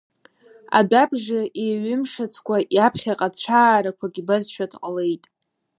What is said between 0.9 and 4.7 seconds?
абжа еиҩимшацкәа иаԥхьаҟа цәаарақәак ибазшәа